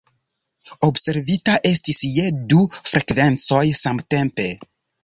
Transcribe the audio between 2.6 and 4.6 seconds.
frekvencoj samtempe.